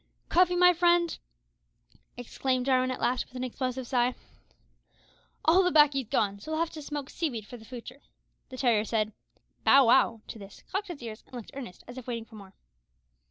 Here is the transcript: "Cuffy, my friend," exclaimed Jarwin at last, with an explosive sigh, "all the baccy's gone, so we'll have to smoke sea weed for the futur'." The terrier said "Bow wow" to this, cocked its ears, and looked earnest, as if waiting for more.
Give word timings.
"Cuffy, 0.29 0.55
my 0.55 0.73
friend," 0.73 1.19
exclaimed 2.17 2.65
Jarwin 2.65 2.89
at 2.89 2.99
last, 2.99 3.25
with 3.27 3.35
an 3.35 3.43
explosive 3.43 3.85
sigh, 3.85 4.15
"all 5.45 5.61
the 5.61 5.69
baccy's 5.69 6.07
gone, 6.07 6.39
so 6.39 6.49
we'll 6.49 6.59
have 6.59 6.71
to 6.71 6.81
smoke 6.81 7.07
sea 7.07 7.29
weed 7.29 7.45
for 7.45 7.55
the 7.55 7.65
futur'." 7.65 8.01
The 8.49 8.57
terrier 8.57 8.83
said 8.83 9.13
"Bow 9.63 9.85
wow" 9.85 10.21
to 10.29 10.39
this, 10.39 10.63
cocked 10.71 10.89
its 10.89 11.03
ears, 11.03 11.23
and 11.27 11.35
looked 11.35 11.51
earnest, 11.53 11.83
as 11.87 11.99
if 11.99 12.07
waiting 12.07 12.25
for 12.25 12.33
more. 12.33 12.53